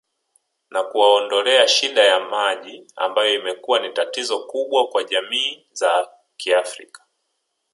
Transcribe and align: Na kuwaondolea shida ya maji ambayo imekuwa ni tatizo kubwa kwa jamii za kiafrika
Na 0.69 0.83
kuwaondolea 0.83 1.67
shida 1.67 2.03
ya 2.03 2.19
maji 2.19 2.85
ambayo 2.95 3.33
imekuwa 3.35 3.79
ni 3.79 3.89
tatizo 3.93 4.39
kubwa 4.47 4.87
kwa 4.87 5.03
jamii 5.03 5.67
za 5.71 6.07
kiafrika 6.37 7.05